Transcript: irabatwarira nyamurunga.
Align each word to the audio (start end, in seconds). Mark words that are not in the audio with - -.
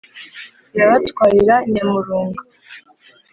irabatwarira 0.75 1.55
nyamurunga. 1.71 2.41